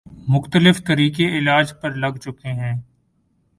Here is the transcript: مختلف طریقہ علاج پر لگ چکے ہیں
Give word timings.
مختلف 0.27 0.81
طریقہ 0.83 1.27
علاج 1.37 1.73
پر 1.81 1.95
لگ 1.95 2.17
چکے 2.17 2.51
ہیں 2.53 2.73